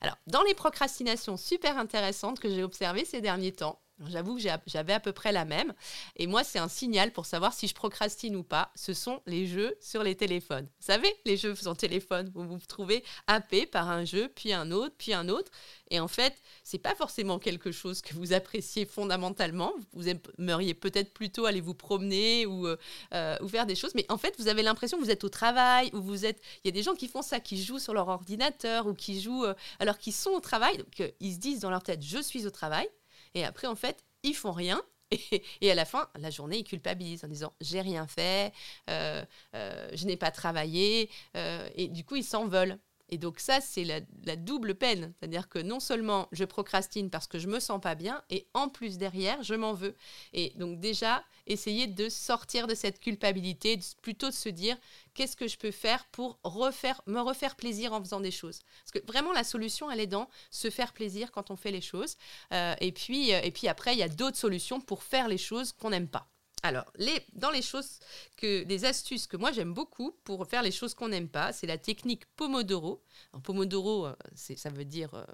Alors, 0.00 0.16
dans 0.26 0.42
les 0.42 0.54
procrastinations 0.54 1.36
super 1.36 1.78
intéressantes 1.78 2.40
que 2.40 2.48
j'ai 2.48 2.62
observées 2.62 3.04
ces 3.04 3.20
derniers 3.20 3.52
temps, 3.52 3.80
J'avoue 4.06 4.36
que 4.36 4.42
j'avais 4.66 4.92
à 4.92 5.00
peu 5.00 5.12
près 5.12 5.32
la 5.32 5.44
même. 5.44 5.74
Et 6.16 6.26
moi, 6.26 6.44
c'est 6.44 6.58
un 6.58 6.68
signal 6.68 7.12
pour 7.12 7.26
savoir 7.26 7.52
si 7.52 7.68
je 7.68 7.74
procrastine 7.74 8.36
ou 8.36 8.42
pas. 8.42 8.70
Ce 8.74 8.94
sont 8.94 9.20
les 9.26 9.46
jeux 9.46 9.76
sur 9.80 10.02
les 10.02 10.14
téléphones. 10.14 10.64
Vous 10.80 10.86
savez, 10.86 11.12
les 11.24 11.36
jeux 11.36 11.54
sur 11.54 11.76
téléphone, 11.76 12.30
vous 12.34 12.46
vous 12.46 12.58
trouvez 12.66 13.04
happé 13.26 13.66
par 13.66 13.90
un 13.90 14.04
jeu, 14.04 14.30
puis 14.34 14.52
un 14.52 14.70
autre, 14.70 14.94
puis 14.98 15.12
un 15.12 15.28
autre. 15.28 15.50
Et 15.90 16.00
en 16.00 16.08
fait, 16.08 16.34
c'est 16.62 16.78
pas 16.78 16.94
forcément 16.94 17.38
quelque 17.38 17.72
chose 17.72 18.00
que 18.00 18.14
vous 18.14 18.32
appréciez 18.32 18.86
fondamentalement. 18.86 19.72
Vous 19.92 20.08
aimeriez 20.08 20.74
peut-être 20.74 21.12
plutôt 21.12 21.46
aller 21.46 21.60
vous 21.60 21.74
promener 21.74 22.46
ou, 22.46 22.66
euh, 22.66 22.76
euh, 23.14 23.48
faire 23.48 23.66
des 23.66 23.74
choses. 23.74 23.94
Mais 23.94 24.06
en 24.08 24.18
fait, 24.18 24.34
vous 24.38 24.48
avez 24.48 24.62
l'impression 24.62 24.98
que 24.98 25.04
vous 25.04 25.10
êtes 25.10 25.24
au 25.24 25.28
travail, 25.28 25.90
ou 25.92 26.00
vous 26.00 26.24
êtes. 26.24 26.40
Il 26.64 26.68
y 26.68 26.70
a 26.70 26.72
des 26.72 26.82
gens 26.82 26.94
qui 26.94 27.08
font 27.08 27.22
ça, 27.22 27.40
qui 27.40 27.62
jouent 27.62 27.78
sur 27.78 27.94
leur 27.94 28.08
ordinateur, 28.08 28.86
ou 28.86 28.94
qui 28.94 29.20
jouent 29.20 29.44
euh, 29.44 29.54
alors 29.78 29.98
qu'ils 29.98 30.14
sont 30.14 30.30
au 30.30 30.40
travail. 30.40 30.82
Ils 31.20 31.34
se 31.34 31.38
disent 31.38 31.60
dans 31.60 31.70
leur 31.70 31.82
tête, 31.82 32.02
je 32.02 32.22
suis 32.22 32.46
au 32.46 32.50
travail. 32.50 32.88
Et 33.34 33.44
après, 33.44 33.66
en 33.66 33.76
fait, 33.76 34.04
ils 34.22 34.34
font 34.34 34.52
rien. 34.52 34.82
Et, 35.60 35.70
à 35.70 35.74
la 35.74 35.84
fin, 35.84 36.08
la 36.18 36.30
journée, 36.30 36.58
ils 36.58 36.64
culpabilisent 36.64 37.24
en 37.24 37.28
disant 37.28 37.52
j'ai 37.60 37.80
rien 37.80 38.06
fait, 38.06 38.52
euh, 38.88 39.24
euh, 39.54 39.88
je 39.92 40.06
n'ai 40.06 40.16
pas 40.16 40.30
travaillé, 40.30 41.10
euh, 41.36 41.68
et 41.74 41.88
du 41.88 42.04
coup, 42.04 42.16
ils 42.16 42.24
s'en 42.24 42.46
veulent. 42.46 42.78
Et 43.10 43.18
donc 43.18 43.40
ça, 43.40 43.60
c'est 43.60 43.84
la, 43.84 44.00
double 44.36 44.74
peine. 44.74 45.12
C'est-à-dire 45.18 45.48
que 45.48 45.58
non 45.58 45.80
seulement 45.80 46.28
je 46.32 46.44
procrastine 46.44 47.10
parce 47.10 47.26
que 47.26 47.38
je 47.38 47.48
me 47.48 47.60
sens 47.60 47.80
pas 47.80 47.94
bien, 47.94 48.22
et 48.30 48.46
en 48.54 48.68
plus 48.68 48.98
derrière, 48.98 49.42
je 49.42 49.54
m'en 49.54 49.72
veux. 49.72 49.96
Et 50.32 50.52
donc 50.56 50.80
déjà, 50.80 51.24
essayer 51.46 51.86
de 51.86 52.08
sortir 52.08 52.66
de 52.66 52.74
cette 52.74 53.00
culpabilité, 53.00 53.78
plutôt 54.02 54.28
de 54.28 54.34
se 54.34 54.48
dire 54.48 54.76
qu'est-ce 55.14 55.36
que 55.36 55.48
je 55.48 55.58
peux 55.58 55.72
faire 55.72 56.06
pour 56.06 56.38
me 56.44 57.20
refaire 57.20 57.56
plaisir 57.56 57.92
en 57.92 58.00
faisant 58.00 58.20
des 58.20 58.30
choses? 58.30 58.60
Parce 58.84 58.92
que 58.92 59.06
vraiment, 59.10 59.32
la 59.32 59.44
solution, 59.44 59.90
elle 59.90 60.00
est 60.00 60.06
dans 60.06 60.28
se 60.50 60.70
faire 60.70 60.92
plaisir 60.92 61.32
quand 61.32 61.50
on 61.50 61.56
fait 61.56 61.72
les 61.72 61.80
choses. 61.80 62.16
Euh, 62.52 62.70
euh, 62.70 62.74
et 62.80 63.50
puis 63.50 63.68
après, 63.68 63.94
il 63.94 63.98
y 63.98 64.02
a 64.02 64.08
d'autres 64.08 64.36
solutions 64.36 64.80
pour 64.80 65.02
faire 65.02 65.28
les 65.28 65.38
choses 65.38 65.72
qu'on 65.72 65.90
n'aime 65.90 66.08
pas. 66.08 66.28
Alors, 66.62 66.92
dans 67.32 67.50
les 67.50 67.62
choses 67.62 68.00
que, 68.36 68.64
des 68.64 68.84
astuces 68.84 69.26
que 69.26 69.36
moi 69.36 69.52
j'aime 69.52 69.72
beaucoup 69.72 70.12
pour 70.24 70.46
faire 70.46 70.62
les 70.62 70.70
choses 70.70 70.94
qu'on 70.94 71.08
n'aime 71.08 71.28
pas, 71.28 71.52
c'est 71.52 71.66
la 71.66 71.78
technique 71.78 72.26
Pomodoro. 72.36 73.02
pomodoro, 73.42 74.06
euh, 74.06 74.14
ça 74.34 74.70
veut 74.70 74.84
dire 74.84 75.14
euh, 75.14 75.24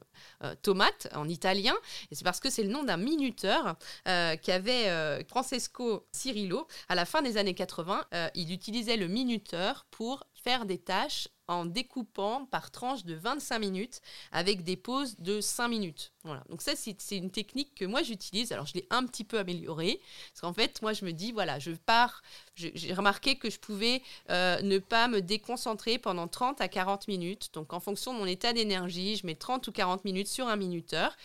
euh, 0.44 0.54
tomate 0.62 1.08
en 1.14 1.28
italien, 1.28 1.74
et 2.10 2.14
c'est 2.14 2.24
parce 2.24 2.40
que 2.40 2.50
c'est 2.50 2.62
le 2.62 2.70
nom 2.70 2.84
d'un 2.84 2.96
minuteur 2.96 3.76
qu'avait 4.04 5.24
Francesco 5.28 6.06
Cirillo 6.12 6.66
à 6.88 6.94
la 6.94 7.04
fin 7.04 7.22
des 7.22 7.36
années 7.36 7.54
80. 7.54 8.04
il 8.34 8.52
utilisait 8.52 8.96
le 8.96 9.08
minuteur 9.08 9.86
pour 9.90 10.24
faire 10.34 10.66
des 10.66 10.78
tâches 10.78 11.28
en 11.48 11.64
découpant 11.64 12.46
par 12.46 12.70
tranche 12.70 13.04
de 13.04 13.14
25 13.14 13.58
minutes 13.58 14.00
avec 14.32 14.64
des 14.64 14.76
pauses 14.76 15.16
de 15.18 15.40
5 15.40 15.68
minutes. 15.68 16.12
Voilà. 16.24 16.42
Donc 16.48 16.60
ça, 16.60 16.72
c'est 16.74 17.16
une 17.16 17.30
technique 17.30 17.74
que 17.74 17.84
moi 17.84 18.02
j'utilise. 18.02 18.52
Alors 18.52 18.66
je 18.66 18.74
l'ai 18.74 18.86
un 18.90 19.06
petit 19.06 19.24
peu 19.24 19.38
améliorée. 19.38 20.00
Parce 20.32 20.40
qu'en 20.40 20.52
fait, 20.52 20.82
moi 20.82 20.92
je 20.92 21.04
me 21.04 21.12
dis, 21.12 21.32
voilà, 21.32 21.58
je 21.58 21.70
pars, 21.70 22.22
j'ai 22.54 22.92
remarqué 22.92 23.36
que 23.36 23.48
je 23.50 23.58
pouvais 23.58 24.02
euh, 24.30 24.60
ne 24.62 24.78
pas 24.78 25.08
me 25.08 25.20
déconcentrer 25.20 25.98
pendant 25.98 26.26
30 26.26 26.60
à 26.60 26.68
40 26.68 27.08
minutes. 27.08 27.50
Donc 27.54 27.72
en 27.72 27.80
fonction 27.80 28.12
de 28.12 28.18
mon 28.18 28.26
état 28.26 28.52
d'énergie, 28.52 29.16
je 29.16 29.26
mets 29.26 29.36
30 29.36 29.66
ou 29.68 29.72
40 29.72 30.04
minutes 30.04 30.28
sur 30.28 30.48
un 30.48 30.56
minuteur 30.56 31.16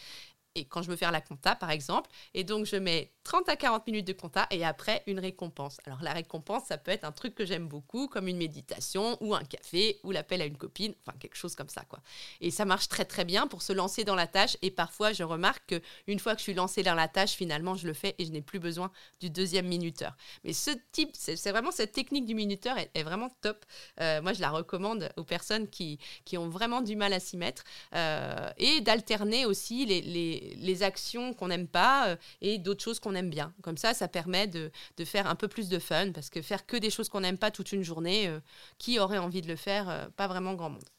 et 0.56 0.66
quand 0.66 0.82
je 0.82 0.90
veux 0.90 0.96
faire 0.96 1.12
la 1.12 1.22
compta, 1.22 1.56
par 1.56 1.72
exemple. 1.72 2.10
Et 2.34 2.44
donc, 2.44 2.66
je 2.66 2.76
mets 2.76 3.12
30 3.24 3.48
à 3.50 3.56
40 3.56 3.88
minutes 3.88 4.08
de 4.08 4.14
compta 4.14 4.48
et 4.52 4.66
après, 4.66 5.04
une 5.08 5.20
récompense. 5.20 5.78
Alors, 5.86 6.02
la 6.02 6.12
récompense, 6.12 6.64
ça 6.68 6.78
peut 6.78 6.92
être 6.92 7.06
un 7.06 7.12
truc 7.12 7.36
que 7.36 7.46
j'aime 7.46 7.68
beaucoup, 7.68 8.08
comme 8.08 8.28
une 8.28 8.38
méditation 8.38 9.18
ou 9.22 9.36
un 9.36 9.44
café 9.44 10.00
ou 10.04 10.12
l'appel 10.12 10.42
à 10.42 10.46
une 10.46 10.58
copine, 10.58 10.94
enfin, 11.06 11.18
quelque 11.20 11.36
chose 11.36 11.56
comme 11.56 11.70
ça, 11.70 11.84
quoi. 11.86 12.00
Et 12.42 12.52
ça 12.52 12.66
marche 12.66 12.88
très, 12.90 13.06
très 13.06 13.26
bien 13.26 13.48
pour 13.48 13.62
se 13.62 13.74
lancer 13.74 14.04
dans 14.04 14.16
la 14.16 14.28
tâche. 14.28 14.58
Et 14.62 14.72
parfois, 14.72 15.14
je 15.14 15.24
remarque 15.24 15.76
qu'une 16.06 16.20
fois 16.20 16.34
que 16.34 16.40
je 16.40 16.44
suis 16.44 16.54
lancée 16.54 16.84
dans 16.84 16.96
la 16.96 17.08
tâche, 17.08 17.32
finalement, 17.32 17.76
je 17.76 17.88
le 17.88 17.94
fais 17.94 18.16
et 18.18 18.26
je 18.26 18.32
n'ai 18.32 18.42
plus 18.42 18.60
besoin 18.60 18.92
du 19.20 19.30
deuxième 19.30 19.68
minuteur. 19.68 20.16
Mais 20.44 20.54
ce 20.54 20.72
type, 20.92 21.12
c'est 21.14 21.52
vraiment 21.52 21.72
cette 21.72 21.92
technique 21.92 22.26
du 22.26 22.36
minuteur 22.36 22.78
est, 22.78 23.04
vraiment 23.04 23.30
top. 23.42 23.66
Euh, 24.00 24.22
moi, 24.22 24.34
je 24.34 24.42
la 24.42 24.50
recommande 24.50 25.10
aux 25.18 25.24
personnes 25.24 25.68
qui, 25.68 26.00
qui 26.26 26.38
ont 26.38 26.50
vraiment 26.50 26.82
du 26.82 26.96
mal 26.96 27.14
à 27.14 27.20
s'y 27.20 27.38
mettre 27.38 27.64
euh, 27.96 28.50
et 28.58 28.82
d'alterner 28.82 29.46
aussi 29.46 29.86
les, 29.86 30.02
les 30.02 30.41
les 30.56 30.84
actions 30.84 31.34
qu'on 31.34 31.48
n'aime 31.48 31.68
pas 31.68 32.10
euh, 32.10 32.16
et 32.42 32.58
d'autres 32.58 32.84
choses 32.84 33.00
qu'on 33.00 33.16
aime 33.16 33.30
bien. 33.30 33.54
Comme 33.62 33.78
ça, 33.78 33.94
ça 33.94 34.08
permet 34.08 34.48
de, 34.48 34.72
faire 35.06 35.28
un 35.28 35.36
peu 35.36 35.48
plus 35.48 35.70
de 35.70 35.80
fun, 35.80 36.12
parce 36.12 36.30
que 36.30 36.42
faire 36.42 36.66
que 36.66 36.78
des 36.78 36.90
choses 36.90 37.10
qu'on 37.10 37.22
n'aime 37.22 37.38
pas 37.38 37.52
toute 37.52 37.72
une 37.72 37.84
journée, 37.84 38.28
euh, 38.28 38.40
qui 38.78 39.00
aurait 39.00 39.18
envie 39.18 39.42
de 39.42 39.48
le 39.48 39.56
faire 39.56 39.90
euh, 39.90 40.08
Pas 40.16 40.28
vraiment 40.28 40.54
grand 40.54 40.72
monde. 40.72 40.90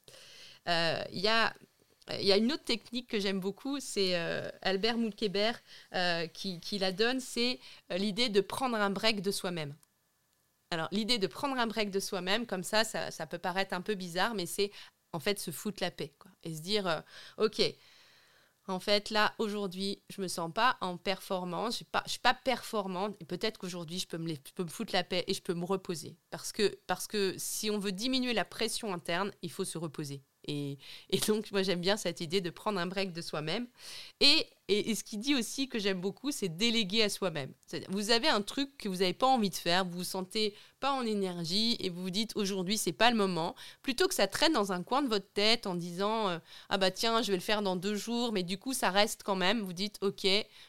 Il 0.67 1.21
y 1.21 1.29
a 1.29 1.55
il 2.19 2.27
y 2.27 2.33
a 2.33 2.37
une 2.37 2.53
autre 2.53 2.65
technique 2.65 3.07
que 3.07 3.21
j'aime 3.21 3.39
beaucoup, 3.39 3.79
c'est 3.79 4.17
Albert 4.63 4.99
Moulkeber 4.99 5.53
qui, 6.35 6.59
qui, 6.59 6.79
la 6.79 6.91
donne, 6.91 7.21
c'est 7.21 7.61
l'idée 7.91 8.29
de 8.29 8.41
prendre 8.41 8.77
un 8.77 8.91
break 8.91 9.23
de 9.23 9.31
soi-même. 9.31 9.75
Alors 10.73 10.89
l'idée 10.91 11.19
de 11.19 11.29
prendre 11.29 11.57
un 11.57 11.67
break 11.69 11.91
de 11.91 12.01
soi-même, 12.01 12.45
comme 12.45 12.65
ça, 12.65 12.83
ça, 12.83 13.13
ça, 13.13 13.27
peut 13.27 13.39
paraître 13.39 13.73
un 13.73 13.81
peu 13.81 13.95
bizarre, 13.95 14.35
mais 14.35 14.47
c'est 14.47 14.73
en 15.13 15.21
fait 15.21 15.39
se 15.39 15.53
foutre 15.53 15.81
la 15.81 15.93
paix 15.93 16.13
et 16.43 16.53
se 16.55 16.61
dire, 16.61 17.05
ok, 17.39 17.63
en 18.69 18.79
fait, 18.79 19.11
là, 19.11 19.35
aujourd'hui, 19.39 20.03
je 20.09 20.21
me 20.23 20.29
sens 20.29 20.53
pas 20.53 20.77
en 20.81 20.97
performance, 20.97 21.79
je 21.79 21.85
ne 21.85 22.09
suis, 22.09 22.21
pas 22.21 22.35
performante, 22.35 23.17
et 23.21 23.25
peut-être 23.25 23.59
qu'aujourd'hui, 23.59 23.99
je, 23.99 24.07
peux 24.07 24.19
me, 24.19 24.29
je 24.29 24.53
peux 24.55 24.63
me 24.63 24.69
foutre 24.69 24.93
la 24.93 25.05
paix 25.05 25.25
et 25.27 25.35
je 25.35 25.43
peux 25.43 25.55
me 25.55 25.65
reposer. 25.65 26.17
Parce 26.31 26.53
que, 26.53 27.35
si 27.39 27.71
on 27.71 27.79
veut 27.79 27.93
diminuer 27.93 28.35
la 28.35 28.45
pression 28.45 28.93
interne, 28.93 29.33
il 29.43 29.51
faut 29.51 29.65
se 29.65 29.79
reposer. 29.79 30.23
Et, 30.47 30.79
et 31.11 31.19
donc, 31.19 31.51
moi, 31.53 31.63
j'aime 31.63 31.81
bien 31.81 31.97
cette 31.97 32.21
idée 32.21 32.41
de 32.41 32.51
prendre 32.51 32.79
un 32.79 32.87
break 32.87 33.13
de 33.13 33.23
soi-même. 33.23 33.67
Et 34.21 34.47
et, 34.69 34.95
ce 34.95 35.05
qui 35.05 35.19
dit 35.19 35.35
aussi 35.35 35.69
que 35.69 35.79
j'aime 35.79 36.01
beaucoup, 36.01 36.31
c'est 36.31 36.49
déléguer 36.49 37.03
à 37.03 37.09
soi-même. 37.09 37.53
Vous 37.89 38.11
avez 38.11 38.29
un 38.29 38.43
truc 38.43 38.77
que 38.79 38.89
vous 38.89 38.97
n'avez 38.97 39.13
pas 39.13 39.27
envie 39.27 39.51
de 39.51 39.55
faire, 39.57 39.85
vous 39.85 39.99
vous 39.99 40.05
sentez 40.05 40.55
pas 40.79 40.93
en 40.93 41.07
énergie 41.07 41.77
et 41.79 41.91
vous 41.91 42.03
vous 42.03 42.11
dites 42.11 42.33
aujourd'hui 42.35 42.77
c'est 42.77 42.93
pas 42.93 43.11
le 43.11 43.17
moment, 43.17 43.55
plutôt 43.83 44.09
que 44.09 44.15
ça 44.15 44.27
traîne 44.27 44.53
dans 44.53 44.73
un 44.73 44.83
coin 44.83 45.03
de 45.03 45.09
votre 45.09 45.31
tête 45.33 45.69
en 45.69 45.77
disant 45.77 46.29
euh, 46.29 46.39
ah 46.71 46.77
bah 46.77 46.91
tiens 46.91 47.23
je 47.23 47.31
vais 47.31 47.37
le 47.37 47.43
faire 47.43 47.63
dans 47.63 47.77
deux 47.77 47.95
jours, 47.95 48.33
mais 48.33 48.43
du 48.43 48.59
coup 48.59 48.73
ça 48.73 48.91
reste 48.91 49.23
quand 49.23 49.37
même. 49.37 49.61
Vous 49.61 49.73
dites 49.73 49.99
ok 50.01 50.27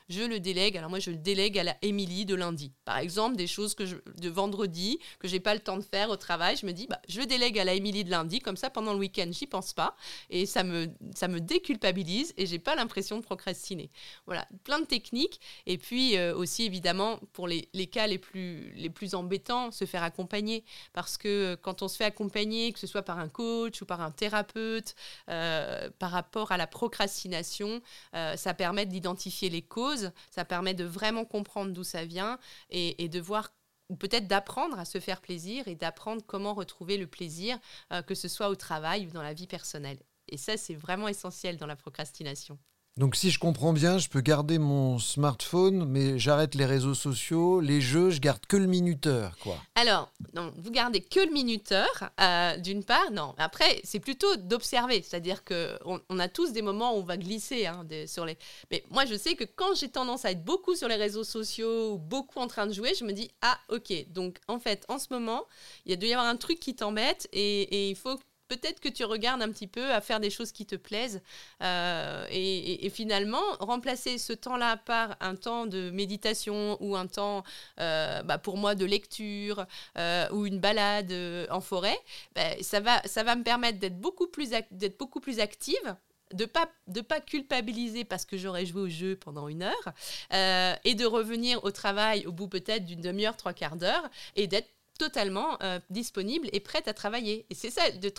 je 0.09 0.21
le 0.21 0.39
délègue. 0.39 0.77
Alors 0.77 0.89
moi 0.89 0.99
je 0.99 1.09
le 1.09 1.17
délègue 1.17 1.57
à 1.57 1.63
la 1.63 1.77
Émilie 1.81 2.25
de 2.25 2.35
lundi. 2.35 2.71
Par 2.85 2.97
exemple 2.97 3.35
des 3.35 3.47
choses 3.47 3.73
que 3.73 3.83
de 3.83 4.29
vendredi 4.29 4.99
que 5.19 5.27
j'ai 5.27 5.39
pas 5.39 5.55
le 5.55 5.59
temps 5.61 5.77
de 5.77 5.83
faire 5.83 6.09
au 6.09 6.17
travail, 6.17 6.57
je 6.57 6.65
me 6.65 6.73
dis 6.73 6.87
bah 6.87 6.99
je 7.09 7.19
le 7.19 7.25
délègue 7.25 7.57
à 7.57 7.63
la 7.63 7.73
Émilie 7.73 8.03
de 8.03 8.11
lundi 8.11 8.39
comme 8.39 8.57
ça 8.57 8.69
pendant 8.69 8.93
le 8.93 8.99
week-end 8.99 9.29
j'y 9.31 9.47
pense 9.47 9.73
pas 9.73 9.95
et 10.29 10.45
ça 10.45 10.63
me 10.63 10.89
ça 11.15 11.27
me 11.27 11.39
déculpabilise 11.39 12.33
et 12.37 12.45
j'ai 12.45 12.59
pas 12.59 12.75
l'impression 12.75 13.17
de 13.17 13.23
procrastiner. 13.23 13.82
Voilà, 14.25 14.47
plein 14.63 14.79
de 14.79 14.85
techniques. 14.85 15.39
Et 15.65 15.77
puis 15.77 16.17
euh, 16.17 16.35
aussi, 16.35 16.63
évidemment, 16.63 17.19
pour 17.33 17.47
les, 17.47 17.65
cas 17.87 18.07
les 18.07 18.17
plus, 18.17 18.71
les 18.75 18.89
plus 18.89 19.15
embêtants, 19.15 19.71
se 19.71 19.85
faire 19.85 20.03
accompagner. 20.03 20.63
Parce 20.93 21.17
que 21.17 21.27
euh, 21.27 21.55
quand 21.55 21.81
on 21.81 21.87
se 21.87 21.97
fait 21.97 22.05
accompagner, 22.05 22.71
que 22.73 22.79
ce 22.79 22.87
soit 22.87 23.03
par 23.03 23.19
un 23.19 23.29
coach 23.29 23.81
ou 23.81 23.85
par 23.85 24.01
un 24.01 24.11
thérapeute, 24.11 24.95
euh, 25.29 25.89
par 25.99 26.11
rapport 26.11 26.51
à 26.51 26.57
la 26.57 26.67
procrastination, 26.67 27.81
ça 28.35 28.53
permet 28.53 28.85
d'identifier 28.85 29.49
les 29.49 29.61
causes, 29.61 30.11
ça 30.29 30.45
permet 30.45 30.73
de 30.73 30.83
vraiment 30.83 31.25
comprendre 31.25 31.71
d'où 31.71 31.83
ça 31.83 32.05
vient 32.05 32.37
et, 32.69 33.07
de 33.07 33.19
voir 33.19 33.49
ou 33.89 33.95
peut-être 33.95 34.27
d'apprendre 34.27 34.79
à 34.79 34.85
se 34.85 34.99
faire 34.99 35.21
plaisir 35.21 35.67
et 35.67 35.75
d'apprendre 35.75 36.23
comment 36.25 36.53
retrouver 36.53 36.97
le 36.97 37.07
plaisir, 37.07 37.57
que 38.07 38.15
ce 38.15 38.27
soit 38.27 38.49
au 38.49 38.55
travail 38.55 39.07
ou 39.07 39.11
dans 39.11 39.21
la 39.21 39.33
vie 39.33 39.47
personnelle. 39.47 39.99
Et 40.29 40.37
ça, 40.37 40.57
c'est 40.57 40.75
vraiment 40.75 41.07
essentiel 41.07 41.57
dans 41.57 41.67
la 41.67 41.75
procrastination. 41.75 42.57
Donc 42.95 43.15
si 43.15 43.31
je 43.31 43.39
comprends 43.39 43.73
bien, 43.73 43.97
je 43.97 44.07
peux 44.07 44.21
garder 44.21 44.59
mon 44.59 44.99
smartphone, 44.99 45.85
mais 45.85 46.19
j'arrête 46.19 46.53
les 46.53 46.67
réseaux 46.67 46.93
sociaux, 46.93 47.59
les 47.59 47.81
jeux, 47.81 48.11
je 48.11 48.19
garde 48.19 48.45
que 48.45 48.55
le 48.55 48.67
minuteur, 48.67 49.35
quoi. 49.39 49.57
Alors, 49.73 50.11
non, 50.35 50.53
vous 50.57 50.69
gardez 50.69 51.01
que 51.01 51.19
le 51.19 51.31
minuteur, 51.31 52.11
euh, 52.21 52.55
d'une 52.57 52.83
part, 52.83 53.09
non. 53.11 53.33
Après, 53.39 53.81
c'est 53.83 53.99
plutôt 53.99 54.35
d'observer, 54.35 55.01
c'est-à-dire 55.01 55.43
que 55.43 55.79
on, 55.85 56.19
a 56.19 56.27
tous 56.27 56.51
des 56.51 56.61
moments 56.61 56.93
où 56.93 56.99
on 56.99 57.03
va 57.03 57.17
glisser 57.17 57.65
hein, 57.65 57.83
sur 58.05 58.27
les. 58.27 58.37
Mais 58.69 58.83
moi, 58.91 59.05
je 59.05 59.15
sais 59.15 59.33
que 59.33 59.43
quand 59.43 59.73
j'ai 59.75 59.89
tendance 59.89 60.23
à 60.25 60.29
être 60.29 60.43
beaucoup 60.43 60.75
sur 60.75 60.87
les 60.87 60.95
réseaux 60.95 61.23
sociaux 61.23 61.93
ou 61.93 61.97
beaucoup 61.97 62.37
en 62.37 62.47
train 62.47 62.67
de 62.67 62.73
jouer, 62.73 62.93
je 62.93 63.05
me 63.05 63.11
dis 63.11 63.31
ah 63.41 63.57
ok, 63.69 63.91
donc 64.09 64.37
en 64.47 64.59
fait, 64.59 64.85
en 64.87 64.99
ce 64.99 65.07
moment, 65.09 65.45
il 65.87 65.97
doit 65.97 66.09
y 66.09 66.13
avoir 66.13 66.27
un 66.27 66.35
truc 66.35 66.59
qui 66.59 66.75
t'embête 66.75 67.27
et, 67.33 67.61
et 67.63 67.89
il 67.89 67.95
faut 67.95 68.19
peut-être 68.55 68.79
que 68.79 68.89
tu 68.89 69.03
regardes 69.03 69.41
un 69.41 69.51
petit 69.51 69.67
peu 69.67 69.91
à 69.91 70.01
faire 70.01 70.19
des 70.19 70.29
choses 70.29 70.51
qui 70.51 70.65
te 70.65 70.75
plaisent 70.75 71.21
euh, 71.61 72.25
et, 72.29 72.89
finalement 72.89 73.41
remplacer 73.59 74.17
ce 74.19 74.33
temps-là 74.33 74.77
par 74.77 75.17
un 75.19 75.35
temps 75.35 75.65
de 75.65 75.89
méditation 75.89 76.77
ou 76.79 76.95
un 76.95 77.07
temps 77.07 77.43
euh, 77.79 78.21
bah, 78.21 78.37
pour 78.37 78.57
moi 78.57 78.75
de 78.75 78.85
lecture 78.85 79.65
euh, 79.97 80.29
ou 80.31 80.45
une 80.45 80.59
balade 80.59 81.11
en 81.49 81.59
forêt, 81.59 81.97
bah, 82.35 82.41
ça, 82.61 82.79
va, 82.79 83.01
ça 83.05 83.23
va 83.23 83.35
me 83.35 83.43
permettre 83.43 83.79
d'être 83.79 83.99
beaucoup 83.99 84.27
plus, 84.27 84.51
d'être 84.71 84.99
beaucoup 84.99 85.19
plus 85.19 85.39
active 85.39 85.95
de 86.33 86.45
pas 86.45 86.67
de 86.87 87.01
pas 87.01 87.19
culpabiliser 87.19 88.05
parce 88.05 88.25
que 88.25 88.37
j'aurais 88.37 88.65
joué 88.65 88.81
au 88.81 88.89
jeu 88.89 89.15
pendant 89.15 89.47
une 89.49 89.61
heure 89.61 90.79
et 90.83 90.95
de 90.95 91.05
revenir 91.05 91.63
au 91.63 91.69
travail 91.69 92.25
au 92.25 92.31
bout 92.31 92.47
peut-être 92.47 92.85
d'une 92.85 93.01
demi-heure 93.01 93.37
trois 93.37 93.53
quarts 93.53 93.75
d'heure 93.75 94.09
et 94.35 94.47
d'être 94.47 94.69
totalement 94.97 95.57
euh, 95.61 95.79
disponible 95.89 96.49
et 96.53 96.59
prête 96.59 96.87
à 96.87 96.93
travailler. 96.93 97.45
Et 97.49 97.55
c'est 97.55 97.69
ça, 97.69 97.91
de 97.91 98.11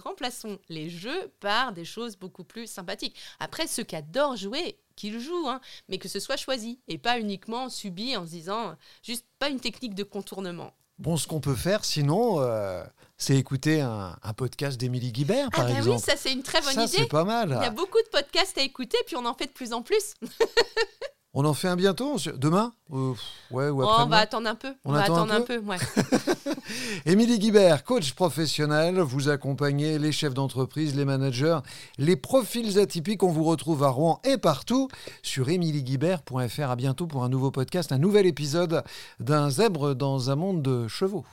remplaçons 0.00 0.58
les 0.68 0.88
jeux 0.88 1.32
par 1.40 1.72
des 1.72 1.84
choses 1.84 2.16
beaucoup 2.16 2.44
plus 2.44 2.66
sympathiques. 2.66 3.16
Après, 3.38 3.66
ceux 3.66 3.84
qui 3.84 3.96
adorent 3.96 4.36
jouer, 4.36 4.78
qu'ils 4.96 5.20
jouent, 5.20 5.48
hein, 5.48 5.60
mais 5.88 5.98
que 5.98 6.08
ce 6.08 6.20
soit 6.20 6.36
choisi 6.36 6.80
et 6.88 6.98
pas 6.98 7.18
uniquement 7.18 7.68
subi 7.68 8.16
en 8.16 8.24
se 8.24 8.30
disant 8.30 8.76
juste 9.02 9.26
pas 9.38 9.48
une 9.48 9.60
technique 9.60 9.94
de 9.94 10.04
contournement. 10.04 10.72
Bon, 10.98 11.18
ce 11.18 11.26
qu'on 11.26 11.40
peut 11.40 11.54
faire, 11.54 11.84
sinon, 11.84 12.40
euh, 12.40 12.82
c'est 13.18 13.36
écouter 13.36 13.82
un, 13.82 14.16
podcast 14.34 14.78
d'Émilie 14.78 15.12
Guibert, 15.12 15.50
par 15.50 15.66
ah 15.66 15.68
bah 15.68 15.78
exemple. 15.78 15.96
Oui, 15.96 16.02
ça 16.02 16.16
c'est 16.16 16.32
une 16.32 16.42
très 16.42 16.62
bonne 16.62 16.72
ça, 16.72 16.84
idée. 16.84 16.96
C'est 16.96 17.06
pas 17.06 17.24
mal. 17.24 17.50
Il 17.60 17.62
y 17.62 17.66
a 17.66 17.70
beaucoup 17.70 18.00
de 18.02 18.08
podcasts 18.08 18.56
à 18.56 18.62
écouter, 18.62 18.96
puis 19.06 19.16
on 19.16 19.26
en 19.26 19.34
fait 19.34 19.46
de 19.46 19.52
plus 19.52 19.74
en 19.74 19.82
plus. 19.82 20.14
On 21.38 21.44
en 21.44 21.52
fait 21.52 21.68
un 21.68 21.76
bientôt 21.76 22.16
Demain 22.38 22.72
euh, 22.94 23.12
ouais, 23.50 23.68
ou 23.68 23.82
après 23.82 24.04
On 24.04 24.06
va 24.06 24.16
attendre 24.16 24.48
un 24.48 24.54
peu. 24.54 24.72
On, 24.86 24.92
va 24.92 25.02
attendre 25.02 25.34
un 25.34 25.42
peu, 25.42 25.58
ouais. 25.58 25.76
Émilie 27.04 27.38
Guibert, 27.38 27.84
coach 27.84 28.14
professionnel, 28.14 29.00
vous 29.00 29.28
accompagnez 29.28 29.98
les 29.98 30.12
chefs 30.12 30.32
d'entreprise, 30.32 30.96
les 30.96 31.04
managers, 31.04 31.58
les 31.98 32.16
profils 32.16 32.78
atypiques. 32.78 33.22
On 33.22 33.30
vous 33.30 33.44
retrouve 33.44 33.84
à 33.84 33.90
Rouen 33.90 34.18
et 34.24 34.38
partout 34.38 34.88
sur 35.22 35.50
emilieguibert.fr. 35.50 36.70
À 36.70 36.76
bientôt 36.76 37.06
pour 37.06 37.22
un 37.22 37.28
nouveau 37.28 37.50
podcast, 37.50 37.92
un 37.92 37.98
nouvel 37.98 38.24
épisode 38.24 38.82
d'un 39.20 39.50
zèbre 39.50 39.94
dans 39.94 40.30
un 40.30 40.36
monde 40.36 40.62
de 40.62 40.88
chevaux. 40.88 41.26